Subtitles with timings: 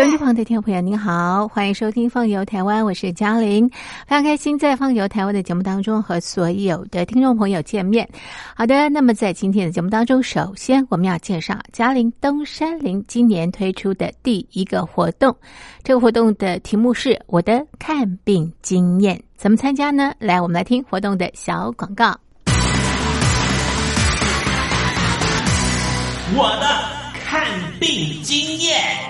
[0.00, 8.08] 收音机旁的听众朋友，您好，欢迎收听《放游台湾》，我是嘉玲，非常开心在《放游台湾》的节目当中和所有的听众朋友见面。
[8.56, 15.36] 好的，那么在今天的节目当中，首先我们要介绍嘉玲登山林今年推出的第一个活动，
[15.82, 20.14] 这个活动的题目是我的看病经验，怎么参加呢？
[20.18, 22.18] 来，我们来听活动的小广告。
[26.34, 26.66] 我的
[27.22, 27.44] 看
[27.78, 29.09] 病经验。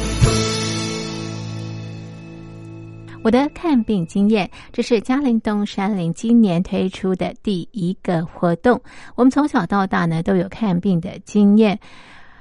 [3.23, 8.81] 我的看病经验，这是嘉陵东山林今年推出的第一个活动。
[9.15, 11.79] 我们从小到大呢都有看病的经验，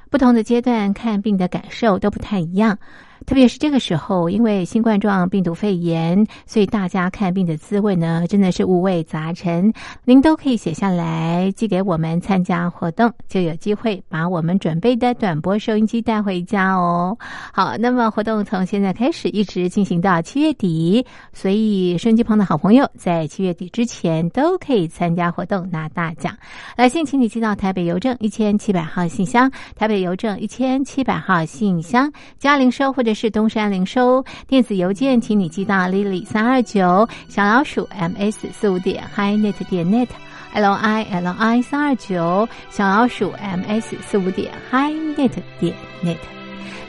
[0.08, 2.78] 不同的阶段看病的感受都不太一样。
[3.26, 9.72] 特别是这个时候，因为新冠状病毒肺炎，所以大家看病的滋味呢，真的是五味杂陈。
[10.04, 17.16] 您都可以写下来寄给我们参加活动，就有机会把我们准备的短波收音机带回家哦。
[17.52, 26.36] 好，那么活动从现在开始一直进行到七月底，所以收音机旁的好朋友在七月底之前都可以参加活动拿大奖。
[26.76, 34.24] 来信请你寄到台北邮政一千七百号信箱，台北邮政一千七百号信箱，嘉玲收或者是东山零收。
[34.46, 40.08] 电子邮件请你寄到 lily 三二九小老鼠 ms 四五点 hi net 点 net。
[40.52, 45.74] l i l i 三二九小老鼠 m s 四五点 hi net 点
[46.04, 46.18] net。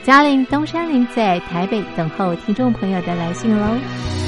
[0.03, 4.20] 嘉玲东山林在台北等候听众朋友的来信喽。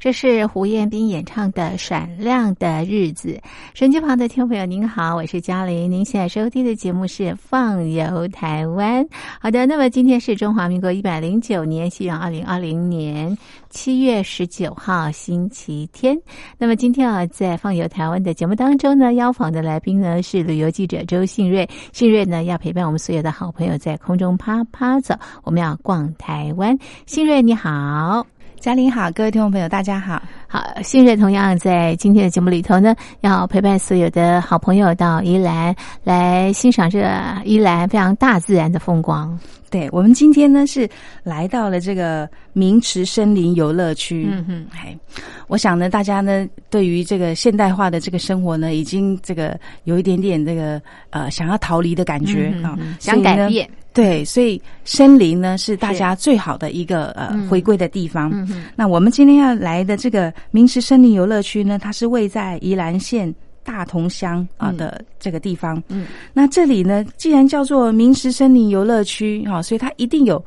[0.00, 3.30] 这是胡彦斌演唱的《闪亮的日子》。
[3.72, 5.90] 手机旁的听众朋友，您好，我是嘉玲。
[5.90, 9.02] 您现在收听的节目是《放游台湾》。
[9.40, 13.34] 好的，那么今天是中华民国一百零九年，西元二零二零年
[13.70, 16.14] 七月十九号，星期天。
[16.58, 21.66] 那么今天啊，在《放游台湾》的节目当中呢，邀访的来宾呢是旅游记者周信瑞。
[21.92, 26.78] 信瑞呢要陪伴我们所有的好朋友在空中啪啪走，我们要逛台湾。
[27.06, 28.26] 信瑞你好。
[28.64, 30.22] 嘉玲好，各位听众朋友，大家好。
[30.48, 37.06] 好，新瑞同样在今天的节目里头呢，要陪伴所有的好朋友到宜兰来欣赏这
[37.44, 39.38] 宜兰非常大自然的风光。
[39.68, 40.88] 对我们今天呢是
[41.22, 44.26] 来到了这个明池森林游乐区。
[44.32, 44.98] 嗯哼，嘿，
[45.46, 50.80] 我想呢，大家呢对于这个现代化的这个生活呢，已经这个有一点点这个
[51.10, 53.68] 呃想要逃离的感觉啊、嗯想改变。
[53.94, 57.48] 对，所以森林呢是大家最好的一个呃嗯。
[57.48, 58.46] 回归的地方。
[58.74, 63.32] 那我们今天要来的这个明池森林游乐区呢，它是位在宜兰县
[63.62, 64.76] 大同乡啊、嗯。
[64.76, 65.80] 的这个地方。
[65.88, 70.44] 嗯，那这里呢，既然叫做明池森林游乐区哈、所以它一定有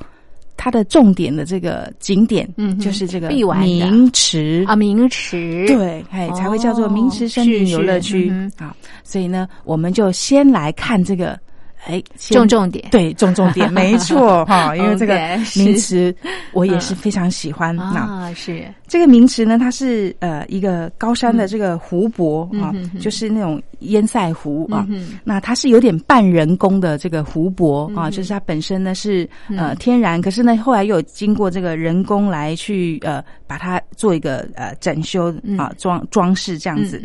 [0.58, 3.66] 它的重点的这个景点，嗯就是这个必玩的。
[3.66, 4.66] 明池。
[4.68, 5.66] 啊，名池。
[5.68, 8.24] 对，哎，才会叫做明池森林游乐区。
[8.24, 8.76] 是是嗯啊。
[9.04, 11.40] 所以呢，我们就先来看这个，
[11.86, 12.90] 哎，重重点。
[12.92, 15.18] 对，重重点，没错 哈，因为这个
[15.56, 16.14] 名词
[16.52, 17.78] 我也是非常喜欢。
[17.80, 18.66] 啊，是。
[18.88, 24.88] 这个名词呢，它是呃一个高山的这个湖泊啊就是那种堰塞湖啊。
[25.24, 29.76] 那它是有点半人工的这个湖泊啊，就是它本身呢是呃嗯。
[29.78, 37.02] 天然，可是呢后来又有经过这个人工来去呃把它做一个呃整修啊装装饰这样子。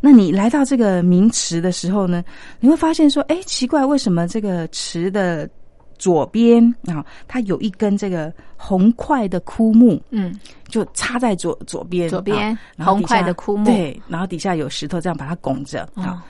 [0.00, 2.24] 嗯那你来到这个名池的时候呢，
[2.60, 5.48] 你会发现说，哎，奇怪，为什么这个池的
[5.98, 10.38] 左边啊，它有一根这个红块的枯木，嗯，
[10.68, 16.24] 就插在左左边，左边红块的枯木对，然后底下有石头这样把它拱着哦啊。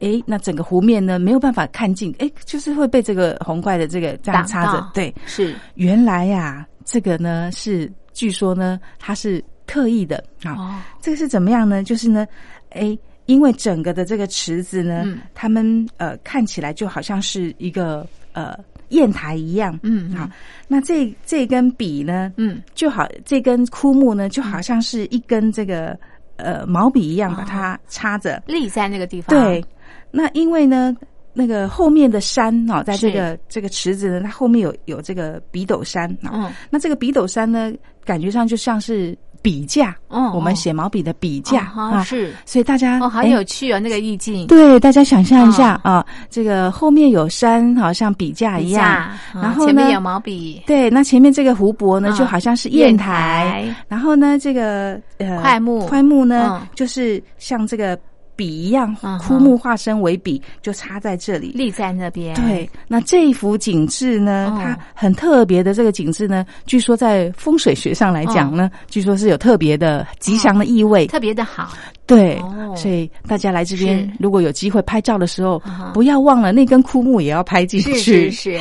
[0.00, 4.90] 诶，那整个湖面呢没有办法看近，哎，就是会被这个红块的这个这样插着到。
[4.92, 10.52] 对，是原来呀、这个呢是据说呢它是刻意的啊。
[10.56, 11.82] 哦，这个是怎么样呢？
[11.82, 12.26] 就是呢，
[12.74, 15.18] 诶，因为整个的这个池子呢，嗯。
[15.34, 18.54] 他们呃看起来就好像是一个呃
[18.90, 20.16] 砚台一样，嗯嗯。
[20.16, 20.28] 好，
[20.68, 25.98] 那这这根笔呢，嗯，就好这根枯木呢，就好像是一根这个
[26.36, 28.42] 呃毛笔一样，把它插着。
[28.46, 29.64] 立在那个地方，对，
[30.10, 30.94] 那因为呢，
[31.32, 36.52] 那个后面的山哦，在这个这个池子呢，它后面有有这个笔斗山啊、嗯。
[36.70, 37.72] 那这个笔斗山呢，
[38.04, 42.34] 感觉上就像是笔架，哦我们写毛笔的笔架哦好是。
[42.46, 48.82] 所以大家哦，好哎有趣哦，那个意境，对，大家想象一下啊，这个后面有山，好像笔架一样。
[48.82, 49.10] 架，
[49.42, 53.04] 然后前面有毛笔，对，那前面这个湖泊呢，嗯就好像是砚砚台。
[53.04, 55.84] 台，然后呢，这个呃快木。
[55.86, 57.98] 快木呢嗯，就是像这个
[58.36, 61.52] 笔一样枯木化身为笔，就插在这里。
[61.54, 64.58] 立在那边，对，那这一幅景致呢，哦。
[64.60, 71.06] 它很特别的这个景致呢，据说在风水学上来讲呢，据说是有特别的吉祥的意味。
[71.06, 71.72] 特别的好，
[72.06, 75.62] 对哦，所以大家来这边如果有机会拍照的时候
[75.92, 77.94] 不要忘了那根枯木也要拍进去。
[77.94, 78.60] 是是是，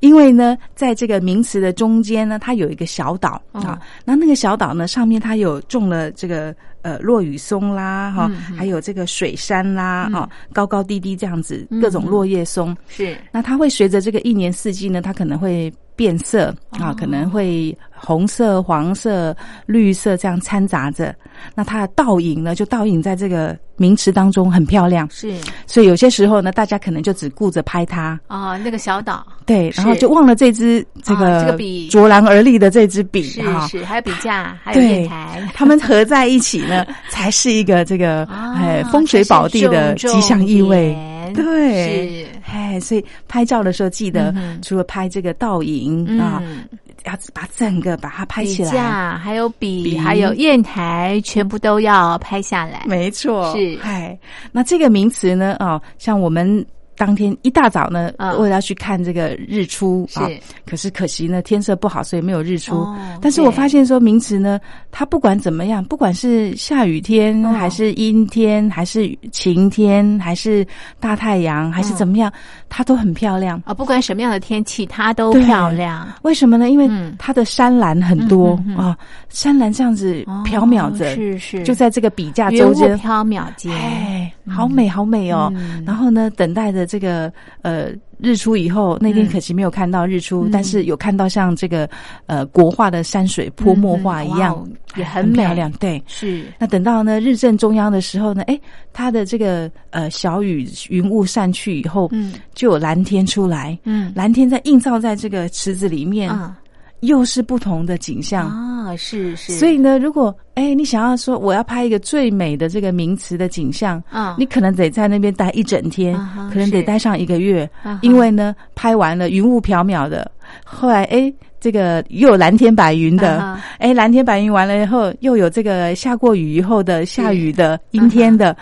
[0.00, 3.60] 因为呢，在这个名词的中间呢，它有一个小岛、哦。
[3.62, 10.12] 啊，那那个小岛呢，上面它有种了这个呃落羽松啦，哈、还有这个水杉啦，嗯。
[10.12, 12.76] 哈、高高低低这样子嗯各种落叶松。
[12.88, 13.16] 是。
[13.32, 16.96] 那它会随着这个一年四季呢，它可能会变色啊，哦。
[16.98, 19.36] 可能会红色、黄色、
[19.66, 21.14] 绿色这样掺杂着。
[21.54, 25.08] 那它的倒影呢，就倒影在这个名池当中，很漂亮。
[25.10, 25.32] 是。
[25.66, 29.26] 所以有些时候呢，大家可能就只顾着拍它，哦，那个小岛。
[29.46, 31.88] 对，然后就忘了这支这啊个这个笔。
[31.88, 33.66] 卓然而立的这支笔是哈。
[33.68, 40.96] 是，还有笔架，还有对砚台，他们合在一起呢， 才是一个这个啊哎风水宝地的吉祥意味。
[41.34, 42.26] 对，是。
[42.50, 46.64] 哎，所以拍照的时候记得嗯除了拍这个倒影啊，嗯，
[47.08, 52.82] 要把整个把它拍起来，架还有笔，笔还有砚台，全部都要拍下来。
[52.86, 54.18] 没错，是哎，
[54.52, 55.56] 那这个名词呢？
[55.58, 56.64] 哦，像我们。
[56.98, 58.38] 当天一大早呢，嗯。
[58.38, 60.20] 为了要去看这个日出是。
[60.20, 60.28] 啊，
[60.66, 62.74] 可是可惜呢天色不好，所以没有日出。
[62.74, 67.52] 哦但是我发现说名词呢，它不管怎么样，不管是下雨天、哦。
[67.52, 70.66] 还是阴天，还是晴天，还是
[71.00, 72.32] 大太阳，还是怎么样，
[72.68, 73.60] 它都很漂亮。
[73.64, 76.06] 啊，不管什么样的天气，它都漂亮。
[76.22, 76.68] 为什么呢？
[76.68, 77.14] 因为嗯。
[77.18, 78.96] 它的山岚很多啊，
[79.28, 81.62] 山岚这样子缥缈着，哦是是。
[81.62, 85.52] 就在这个笔架云雾周间，缥缈间，哎，好美，好美哦。
[85.54, 85.82] 嗯。
[85.86, 90.50] 然后呢，等待着这个呃日出以后，那天嗯可惜没有看到日出，嗯。
[90.50, 91.88] 但是有看到像这个
[92.26, 95.70] 呃国画的山水泼墨画一样，也很很漂亮。
[95.72, 96.46] 对，是。
[96.58, 98.58] 那等到呢日正中央的时候呢，哎，
[98.92, 102.32] 它的这个呃小雨云雾散去以后，嗯。
[102.54, 104.10] 就有蓝天出来，嗯。
[104.16, 106.58] 蓝天在映照在这个池子里面，啊
[107.00, 108.48] 又是不同的景象。
[108.48, 114.36] 啊，是是，所以呢，如果哎，你想要说我要拍一个最美的这个名词的景象，啊。
[114.38, 120.30] 你可能得在那边待一整天，啊可能得待上一个月，啊因为呢，拍完了云雾缥缈的，
[120.64, 128.56] 后来哎，这个又有蓝天白云的，哎，蓝天白云完了以后，又有这个下过雨以后的下雨的阴天的，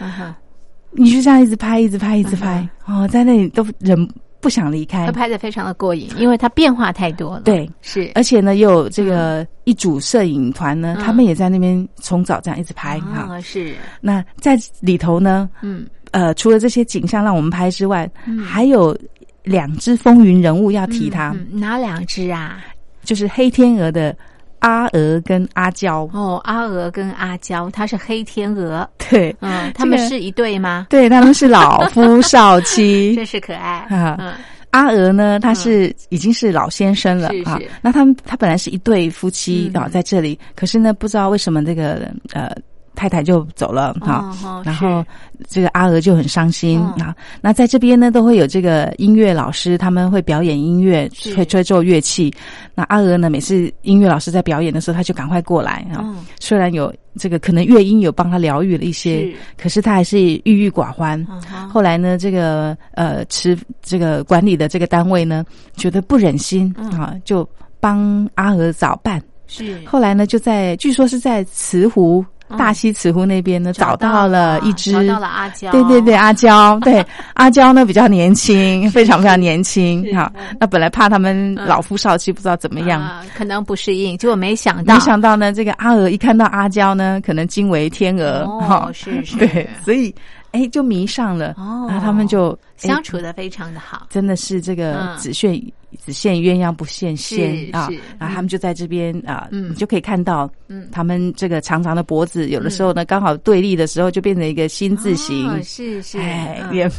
[0.92, 3.96] 你就这样一直拍，一直拍，一直拍，哦，在那里都忍
[4.40, 5.06] 不想离开。
[5.06, 5.12] 他。
[5.12, 7.42] 拍的非常的过瘾，因为它变化太多了。
[7.42, 8.10] 对，是。
[8.14, 11.04] 而且呢，又有这个一组摄影团呢，嗯。
[11.04, 13.34] 他们也在那边从早这样一直拍哈。
[13.34, 13.74] 啊，是。
[14.00, 15.86] 那在里头呢，嗯。
[16.12, 18.38] 呃，除了这些景象让我们拍之外，嗯。
[18.38, 18.96] 还有
[19.42, 21.60] 两只风云人物要提他，嗯。
[21.60, 22.64] 哪两只啊？
[23.04, 24.16] 就是黑天鹅的
[24.60, 26.08] 阿娥跟阿娇。
[26.12, 30.86] 哦，阿娥跟阿娇，她是黑天鹅，对，嗯，他们是一对吗？
[30.90, 33.14] 对，他们是老夫少妻。
[33.16, 34.34] 真是可爱，啊嗯
[34.72, 37.58] 阿娥呢，他是、已经是老先生了啊。
[37.80, 42.54] 那他们他本来是一对夫妻嗯啊，在这里，可是呢，不知道为什么这个呃
[42.96, 44.34] 太太就走了哈、
[44.64, 45.04] 然后
[45.46, 47.14] 这个阿娥就很伤心嗯啊。
[47.40, 52.34] 那在这边呢，都会有这个音乐老师，他们会表演音乐，是会吹奏乐器。
[52.74, 56.00] 那阿娥呢，每次音乐老师在表演的时候，他就赶快过来啊。
[56.02, 61.22] 嗯虽然有这个可能乐音有帮他疗愈了一些是，可是他还是郁郁寡欢。
[61.68, 65.44] 后来呢，这个呃持这个管理的这个单位呢，
[65.76, 67.46] 觉得不忍心、嗯啊，就
[67.78, 69.22] 帮阿娥找伴。
[69.48, 72.24] 是后来呢，就在据说是在慈湖。
[72.48, 72.56] 嗯。
[72.56, 77.04] 大溪慈湖那边呢，找找到了一只，找到了阿娇，对对对，阿娇， 对
[77.34, 80.32] 阿娇呢比较年轻，非常非常年轻是哈。
[80.60, 89.36] 那本来怕他们老夫少妻不知道怎么样，啊，可能不适应，结果没想到，没想到呢，这个阿娥一看到阿娇呢，可能惊为天鹅哦哈，是 是。
[89.36, 90.14] 对，所以
[90.52, 91.86] 哎就迷上了，哦。
[91.88, 92.50] 然后他们就
[92.82, 95.16] 哎相处的非常的好，真的是这个嗯。
[95.18, 95.62] 只羡
[96.04, 97.88] 只羡鸳鸯不羡仙啊！
[98.18, 99.70] 然后他们就在这边啊，嗯。
[99.70, 100.88] 你就可以看到，嗯。
[100.92, 106.74] 他们这个长长的脖子，有的时候呢刚好对立的时候就变成一个心字形哦，是是，哎，嗯。
[106.74, 106.90] 也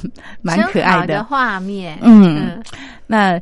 [0.41, 1.23] 蛮可爱的。
[1.23, 2.62] 画面，嗯，
[3.05, 3.39] 那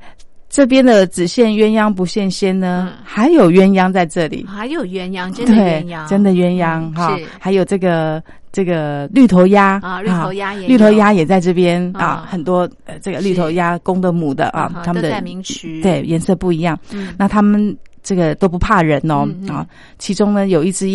[0.49, 8.23] 这边的只羡鸳鸯不羡仙呢，还有鸳鸯在这里，还有鸳鸯，真的鸳鸯，真的鸳鸯哈，还有这个
[8.55, 12.05] 这个绿头鸭啊绿头鸭也绿头鸭也在这边啊。
[12.05, 16.79] 啊，很多呃这个绿头鸭公的母的啊啊，他们的都在明池对颜色不一样。
[16.93, 19.67] 嗯，那它们这个都不怕人哦啊，
[19.99, 20.87] 其中呢有一只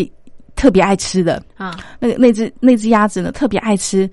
[0.56, 1.42] 特别爱吃的。
[1.58, 4.08] 啊，那个那只那只鸭子呢特别爱吃。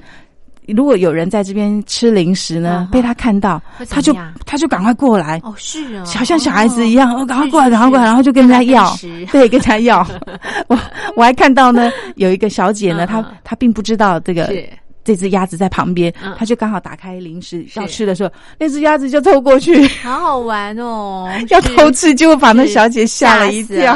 [0.76, 8.96] 如果有人在这边吃零食呢，被他看到他就他就赶快过来，哦是啊，好像小孩子一样，哦，赶快过来，赶快过来，然后就跟人家要
[9.32, 10.06] 对，跟人家要。
[10.68, 10.78] 我
[11.16, 13.08] 我还看到呢，有一个小姐呢，嗯。
[13.08, 14.70] 她她并不知道这个是
[15.08, 19.88] 这只鸭子在旁边嗯，她就刚好打开零食要吃的时候，那只鸭子就凑过去。
[20.04, 23.96] 好好玩哦， 要偷吃，结果把那小姐吓了一跳。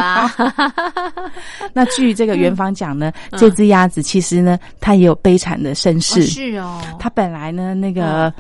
[1.74, 3.38] 那据这个元芳讲呢，嗯。
[3.38, 6.24] 这只鸭子其实呢，它也有悲惨的身哦世。
[6.24, 8.34] 是哦，它本来呢，那个。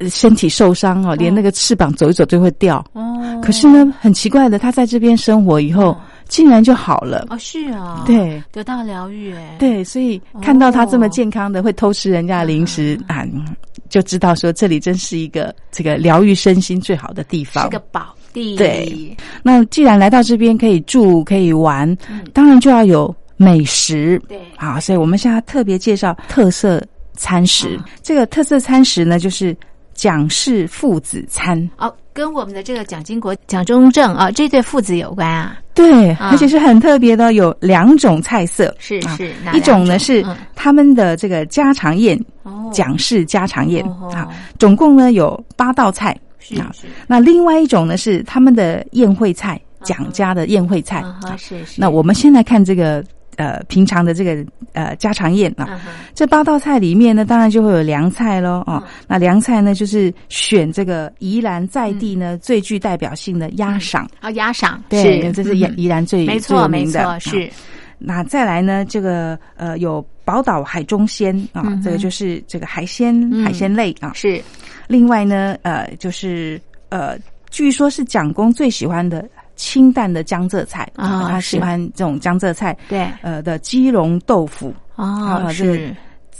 [0.00, 2.84] 呃身体受伤哦，连那个翅膀走一走就会掉。
[2.92, 5.96] 哦，可是呢，很奇怪的，它在这边生活以后，
[6.34, 7.26] 竟然就好了。
[7.30, 13.54] 哦是哦，对，得到疗愈哎，对，所以看到他这么哦健康的，会偷吃人家的零食啊，嗯
[13.88, 17.70] 就知道说这里真是一个这个疗愈身心最好的地方是。
[17.70, 21.96] 个宝地，对，那既然来到这边可以住可以玩，
[22.32, 24.20] 当然就要有美食。
[24.28, 27.78] 对好，所以我们现在特别介绍特色餐食。
[28.02, 29.56] 这个特色餐食呢，就是
[29.92, 31.70] 蒋氏父子餐。
[31.78, 38.68] 哦，跟我们的这个蒋经国、蒋中正啊这对父子有关啊，对，啊而且是很特别的，有两种菜色。
[38.68, 46.86] 啊是是，哪一种呢是嗯他们的这个家常宴，哦蒋氏家常宴哦啊，总共呢有八道菜是是。
[47.08, 51.00] 那另外一种呢是他们的宴会菜，蒋家的宴会菜。
[51.00, 51.80] 啊，是是。
[51.80, 53.04] 那我们先来看这个。
[53.36, 55.80] 呃，平常的这个呃家常宴啊，
[56.14, 58.82] 这八道菜里面呢，当然就会有凉菜喽哦。
[59.08, 64.08] 那凉菜呢，就是选这个宜兰在地呢最具代表性的鸭赏。
[64.20, 67.50] 啊，鸭赏对，这是宜宜兰最没错没错是。
[67.98, 74.12] 那再来呢，这个呃有宝岛海中鲜啊，这个就是这个海鲜海鲜类啊。
[74.14, 74.42] 是。
[74.88, 77.16] 另外呢，呃，就是呃，
[77.50, 79.26] 据说是蒋公最喜欢的。
[79.56, 82.76] 清淡的江浙菜啊，他喜欢这种江浙菜。
[82.88, 85.94] 对，呃的鸡茸豆腐啊，是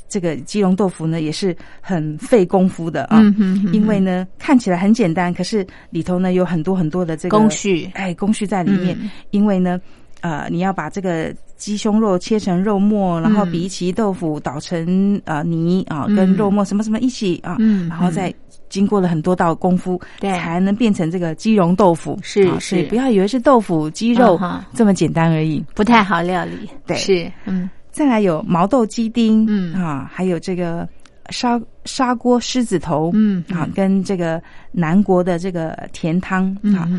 [0.09, 3.21] 这个鸡茸豆腐呢，也是很费功夫的啊。
[3.73, 8.97] 因为呢，看起来很简单，可是里头呢有很多很多的这个工序，哎，工序在里面。
[9.31, 9.81] 因为呢，
[10.21, 17.57] 呃，你要把这个鸡胸肉切成肉末，然后比起豆腐捣成呃泥啊，跟肉末什么什么一起啊，
[17.89, 18.33] 然后再。
[18.75, 22.19] 经过了很多道功夫，对，才能变成这个鸡茸豆腐。
[22.23, 24.37] 是是，不要以为是豆腐鸡肉
[24.75, 26.69] 这么简单而已，不太好料理。
[26.85, 27.71] 对，是嗯。
[27.93, 29.73] 再来有毛豆鸡丁，嗯。
[29.81, 30.89] 啊，还有这个
[31.31, 36.91] 砂砂锅狮子头，嗯啊，跟这个南国的这个甜汤啊。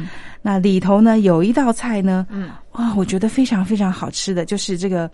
[0.41, 2.49] 那里头呢有一道菜呢，嗯。
[2.71, 5.11] 哇，我觉得非常非常好吃的就是这个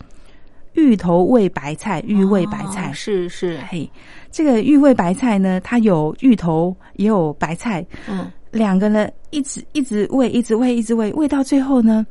[0.74, 2.92] 芋头味白菜，芋味白菜。
[2.92, 3.58] 是是。
[3.68, 3.90] 嘿。
[4.30, 12.06] 这个芋味白菜呢，它有芋头，也有白菜，嗯，两个呢，一直一直喂，一直喂，一直喂，喂到最后呢，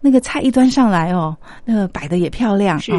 [0.00, 2.92] 那个菜一端上来哦，那个摆的也漂亮，是，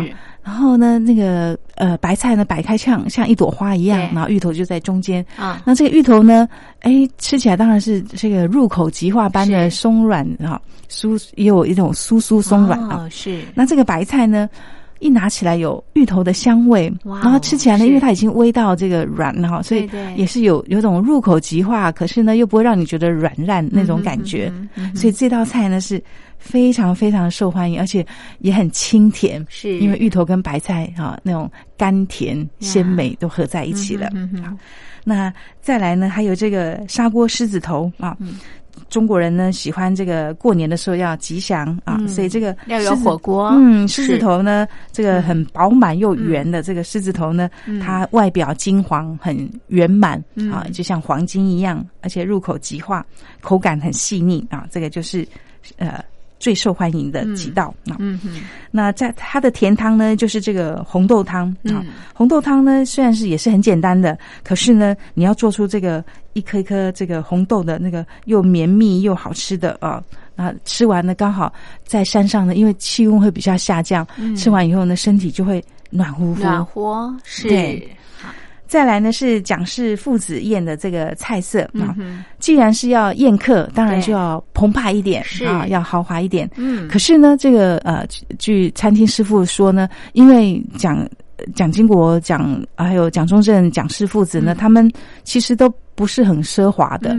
[0.43, 5.25] 然后呢，那个呃白菜呢摆开像像一朵花一样，然后芋头就在中间。
[5.35, 6.47] 啊，那这个芋头呢，
[6.81, 14.49] 哎，吃起来当然是这个入口即化般的松软哈，酥也有一种酥酥松软啊，是，那这个白菜呢？
[15.01, 24.53] 一拿起来有芋头的香味，然后吃起来呢，因为它已经煨到这个软了哈，所以也是有有种入口即化，可是呢又不会让你觉得软烂那种感觉，
[24.95, 26.01] 所以这道菜呢是
[26.37, 28.05] 非常非常受欢迎，而且
[28.39, 29.79] 也很清甜，是。
[29.79, 34.07] 因为芋头跟白菜啊那种甘甜鲜美都合在一起了。
[34.43, 34.53] 好，
[35.03, 38.15] 那再来呢，还有这个砂锅狮子头啊。
[38.91, 43.47] 中国人呢喜欢这个过年的时候要吉祥啊，所以这个要有火锅。
[43.55, 47.49] 嗯，狮子头呢，这个很饱满又圆的这个狮子头呢，
[47.81, 53.03] 它外表金黄很圆满啊，就像黄金一样，而且入口即化，
[53.39, 54.67] 口感很细腻啊。
[54.69, 55.27] 这个就是
[55.77, 56.03] 呃。
[56.41, 61.85] 最受欢迎的几道啊，嗯哼，那在它的甜汤呢，就是这个红豆汤啊。
[62.15, 70.01] 红豆汤呢，虽然是也是很简单的，可是呢，你要做出这个一颗一颗这个红豆的那个又绵密又好吃的啊，
[70.35, 71.53] 那吃完呢，刚好
[71.85, 77.47] 在山上呢，因为气温会比较下降，吃完以后呢，身体就会暖乎乎，暖和是。
[78.71, 81.93] 再来呢是蒋氏父子宴的这个菜色啊，
[82.39, 86.49] 既然是要宴客，当然就要澎湃一点啊，要豪华一点。
[86.55, 88.07] 嗯，可是呢，这个呃，
[88.39, 91.05] 据餐厅师傅说呢，因为蒋
[91.53, 94.89] 蒋经国、蒋还有蒋中正、蒋氏父子呢，他们
[95.25, 97.13] 其实都不是很奢华的，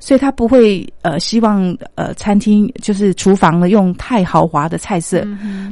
[0.00, 5.22] 所以他不会呃希望呃餐厅就是厨房呢用太豪华的菜色，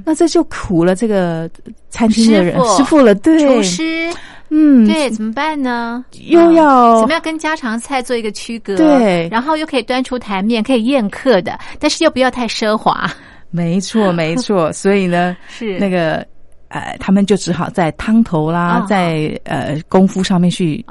[0.04, 1.48] 那这就苦了这个
[1.88, 3.38] 餐厅的人师傅了，对。
[3.46, 4.12] 厨师。
[4.54, 6.04] 嗯，对，怎么办呢？
[6.28, 8.76] 又要怎么样跟家常菜做一个区隔？
[8.76, 13.10] 对，然后又可以端出台面，可以宴客的，但是又不要太奢华。
[13.50, 14.70] 没错，没错。
[14.72, 16.26] 所以呢， 是那个。
[16.72, 20.82] 呃，他们就只好在汤头啦，在呃功夫上面去，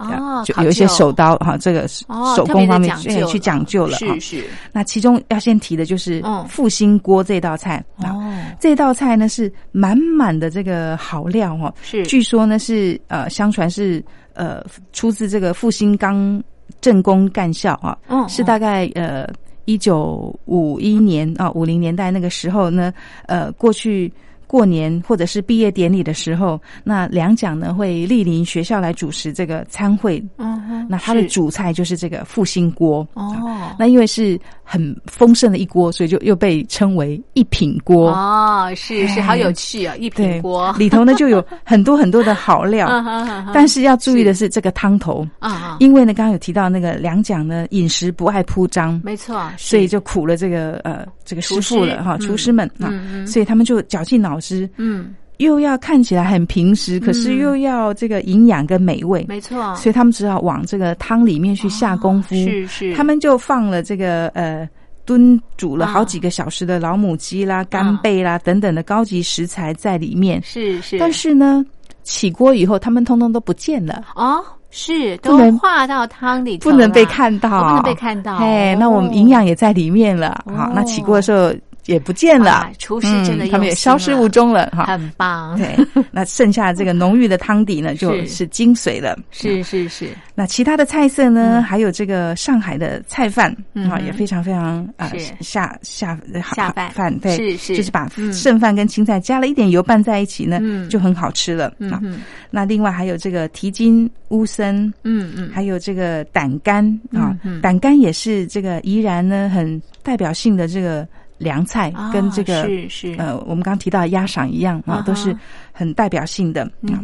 [0.46, 3.98] 就有一些手刀哈，这个手工方面去去讲究了。
[3.98, 4.44] 是是。
[4.72, 8.22] 那其中要先提的就是复兴锅这道菜哦，
[8.60, 12.06] 这道菜呢是满满的这个好料哦，是。
[12.06, 14.04] 据说呢是呃，相传是
[14.36, 14.64] 呃
[14.94, 16.40] 出自这个复兴刚
[16.80, 19.28] 正工干校啊，是大概呃
[19.66, 22.94] 一九五一年啊五零年代那个时候呢，
[23.26, 24.14] 呃过去。
[24.52, 30.22] 过年或者是毕业典礼的时候，那两蒋呢会莅临学校来主持这个餐会。
[30.38, 33.08] 嗯，那他的主菜就是这个复兴锅。
[33.14, 38.12] 哦，那因为是很丰盛的一锅，所以就又被称为一品锅。
[38.12, 39.96] 哦，是是，好有趣啊！
[39.96, 42.90] 一品锅里头呢就有很多很多的好料，
[43.56, 52.92] 但是要注意的是这个汤头啊，因为呢刚刚有提到那个两蒋呢饮食不爱铺张，没错，所以就苦了这个呃这个师傅了哈，厨师们啊，
[53.26, 54.38] 所以他们就绞尽脑。
[54.42, 62.36] 汁，嗯，又要看起来很平实，可是又要这个营养跟美味，没错，所以他们只好往这个汤里面去下功夫。
[62.36, 64.68] 是是，他们就放了这个呃
[65.06, 70.42] 炖煮了好几个小时的老母鸡啦、干贝啦等等的高级食材在里面。
[70.44, 71.64] 是是，但是呢，
[72.04, 74.44] 起锅以后，他们通通都不见了哦。
[74.72, 78.38] 是都化到汤里，不能被看到，哦不能被看到。
[78.38, 80.44] 哎，哦那我们营养也在里面了。
[80.56, 81.54] 好，那起锅的时候
[81.86, 82.52] 也不见了。
[82.52, 84.68] 啊，厨师真的嗯他们也消失无踪了。
[84.72, 85.58] 哈，很棒。
[85.58, 85.76] 对，
[86.12, 88.28] 那剩下这个浓郁的汤底呢， 就是。
[88.28, 89.18] 是精髓了。
[89.30, 93.56] 是是是，那其他的菜色呢，还有这个上海的菜饭
[93.90, 96.18] 啊，也非常非常啊下下
[96.56, 96.90] 下饭。
[96.92, 97.76] 饭对，是是。
[97.76, 98.32] 就是把嗯。
[98.34, 102.00] 剩饭跟青菜加了一点油拌在一起呢嗯，就很好吃了啊。
[102.02, 107.38] 嗯那另外还有这个蹄筋乌参，嗯嗯，还有这个胆肝啊。
[107.62, 111.08] 胆肝也是这个怡然呢很代表性的这个
[111.42, 113.16] 凉菜啊，跟这个是是。
[113.18, 115.36] 呃我们刚刚提到的鸭赏一样啊都是
[115.72, 117.02] 很代表性的啊。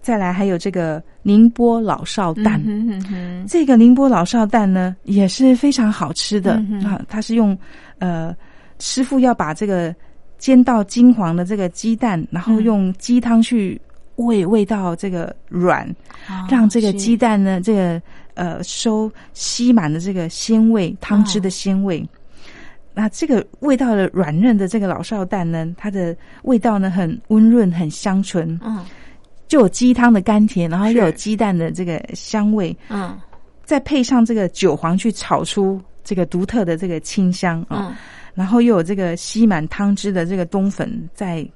[0.00, 3.46] 再来还有这个宁波老少蛋，嗯哼嗯哼。
[3.46, 7.56] 这个宁波老少蛋呢也是非常好吃的嗯啊，它是用
[7.98, 8.34] 呃
[8.78, 9.94] 师傅要把这个
[10.38, 12.62] 煎到金黄的这个鸡蛋，然后嗯。
[12.64, 13.80] 用鸡汤去
[14.16, 15.86] 喂，喂到这个软，
[16.28, 18.00] 哦让这个鸡蛋呢这个
[18.34, 22.06] 呃收吸满了这个鲜味汤汁的鲜味。
[22.94, 28.84] 那这个味道的软嫩的这个老少蛋呢，它的味道呢很温润，很香醇，嗯。
[29.46, 33.18] 就有鸡汤的甘甜，然后又有鸡蛋的这个香味，嗯。
[33.62, 37.96] 再配上这个韭黄去炒出这个独特的这个清香啊、嗯。
[38.34, 41.46] 然后又有这个吸满汤汁的这个冬粉在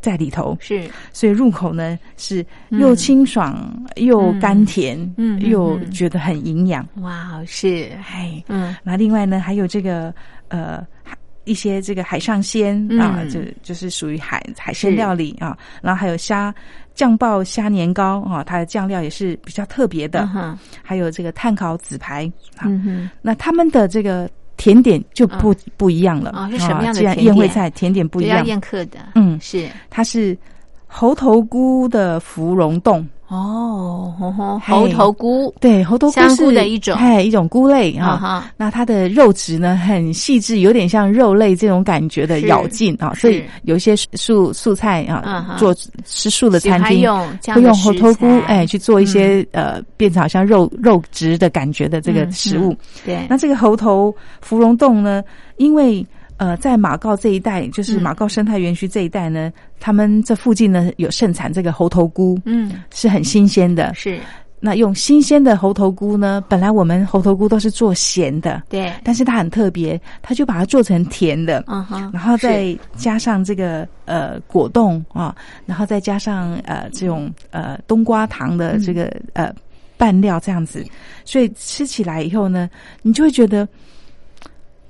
[0.00, 0.88] 在里头，是。
[1.12, 5.90] 所以入口呢是又清爽、又甘甜，嗯嗯又嗯。
[5.90, 6.86] 觉得很营养。
[6.96, 7.90] 哇是。
[8.04, 8.76] 哎，嗯。
[8.84, 10.14] 那另外呢还有这个
[10.52, 10.86] 呃。
[11.02, 16.54] 海一些这个海上鲜啊，嗯就就是属于海海鲜料理啊，然后还有虾
[16.94, 27.26] 酱爆虾年糕啊，它的酱料也是比较特别的，嗯还有这个炭烤紫排啊，嗯那他们的这个甜点就不、不一样了哦是什么样的既然甜点？
[27.26, 29.00] 宴会菜甜点不一样，宴客的。
[29.16, 29.68] 嗯，是。
[29.90, 30.38] 它是
[30.86, 33.04] 猴头菇的芙蓉冻。
[33.32, 35.54] 哦，猴头菇。
[35.58, 36.94] 对，猴头菇香菇是的一种。
[36.96, 43.14] 哎，一种菇类啊那它的肉质呢很细致，有点像肉类这种感觉的咬劲啊。
[43.14, 47.10] 所以有一些素素菜嗯啊，做吃素的餐厅
[47.54, 48.46] 会用猴头菇材。
[48.48, 52.72] 哎去做一些呃变成好像肉肉质的感觉的这个嗯食物。
[52.72, 52.76] 嗯。
[53.06, 53.26] 对。
[53.30, 55.22] 那这个猴头芙蓉冻呢，
[55.56, 56.06] 因为
[56.42, 58.02] 呃，在马告这一带，就是嗯。
[58.02, 62.82] 马告生态园区这一带呢，他们这附近呢有盛产这个猴头菇，嗯。
[62.92, 63.94] 是很新鲜的。
[63.94, 64.18] 是。
[64.58, 68.92] 那用新鲜的猴头菇呢，本来我们猴头菇都是做咸的，对。
[69.04, 72.10] 但是它很特别，它就把它做成甜的，嗯哼。
[72.12, 75.32] 然后再加上这个呃果冻啊，
[75.64, 79.54] 然后再加上呃这种呃冬瓜糖的这个、呃
[79.96, 80.84] 拌料这样子，
[81.24, 82.68] 所以吃起来以后呢，
[83.02, 83.68] 你就会觉得。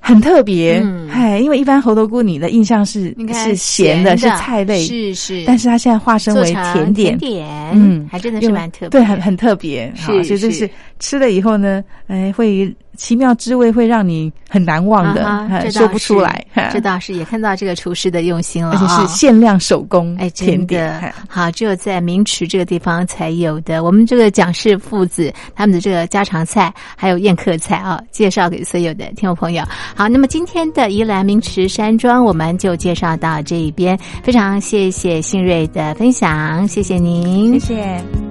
[0.03, 1.09] 很特别，嗯。
[1.09, 5.43] 哎、因为一般猴头菇你的印象是是咸的，是菜类，是是。
[5.47, 8.89] 但是它现在化身为甜点，甜点嗯，还真的是蛮特别。
[8.89, 10.51] 对，很很特别，是好所以这是。
[10.51, 23.83] 是吃了以后呢，哎，会奇妙滋味，会让你很难忘的，说不出是来，这倒是也看到这个厨师的用心了而且啊，是限量手工哎，甜真的点哎好，只有在明池这个地方才有的。
[23.83, 29.63] 我们这个蒋氏父子他们的这个家常菜，还有宴客菜啊，介绍给所有的听众朋友。
[29.95, 33.97] 好，那么今天的宜兰明池山庄，我们就介绍到这一边。
[34.21, 38.22] 非常谢谢新瑞的分享，谢谢您，谢谢。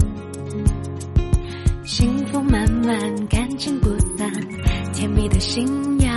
[5.43, 5.67] 信
[6.01, 6.15] 仰。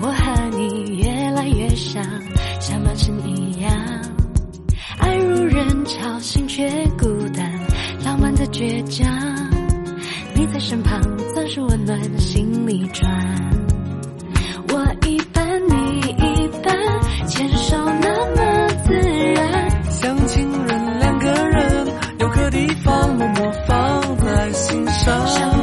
[0.00, 2.02] 我和你越来越像，
[2.60, 3.72] 像满身一样。
[4.98, 7.48] 爱如人潮，心却孤单，
[8.04, 9.08] 浪漫的倔强。
[10.34, 11.00] 你在身旁，
[11.32, 13.08] 总是温暖的心里转。
[14.70, 16.76] 我一半，你一半，
[17.28, 18.92] 牵手那么自
[19.34, 19.70] 然。
[19.88, 21.86] 像情人两个人，
[22.18, 25.57] 有个地方默默放在心上。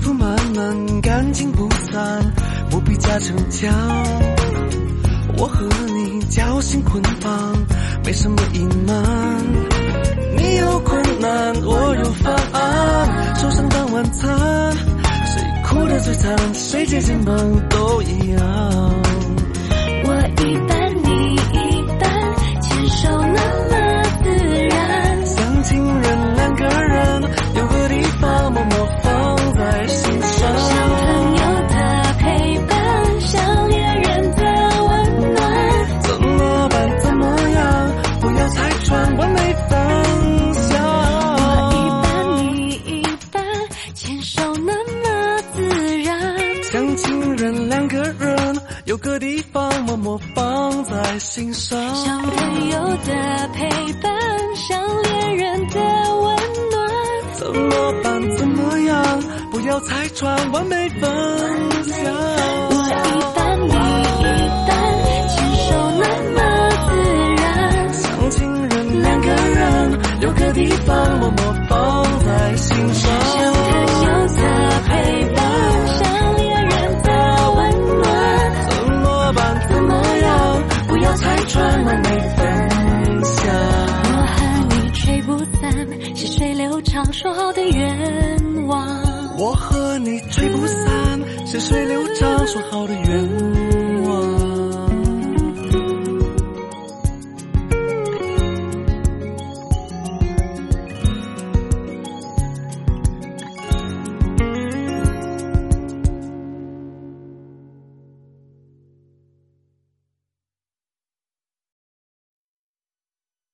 [0.00, 2.32] 福满满，感情不散，
[2.70, 3.70] 不必加逞强。
[5.36, 7.30] 我和你侥幸捆绑，
[8.04, 8.94] 没什么隐瞒。
[10.36, 14.30] 你有困难，我有方案，手上当晚餐，
[15.26, 17.36] 谁哭得最惨，谁借肩膀
[17.68, 18.40] 都一样。
[20.04, 20.79] 我一半，
[53.10, 53.68] 的陪
[54.00, 54.12] 伴，
[54.54, 56.36] 像恋人的温
[56.70, 56.88] 暖。
[57.34, 58.30] 怎么办？
[58.36, 58.94] 怎么样？
[59.50, 61.00] 不要拆穿完美分
[61.84, 61.96] 享。
[62.70, 64.06] 我一半，你一
[64.68, 64.70] 半，
[65.28, 65.34] 牵
[65.66, 65.68] 手
[65.98, 66.04] 那
[66.36, 66.38] 么
[66.86, 66.88] 自
[67.42, 67.42] 然。
[67.92, 71.74] 像情人两个人，有个地方默默放
[72.20, 73.10] 在心上。
[73.20, 73.68] 像朋
[74.06, 74.40] 友的
[74.86, 74.90] 陪
[75.34, 75.38] 伴，
[75.98, 76.00] 像
[76.36, 77.08] 恋人的
[77.56, 77.58] 温
[77.98, 78.06] 暖。
[78.68, 79.42] 怎么办？
[79.68, 79.90] 怎么
[80.22, 80.28] 样？
[80.86, 82.08] 不要拆穿完美
[87.12, 88.86] 说好的愿望。
[89.38, 93.69] 我和你吹不散，细水流长说好的愿望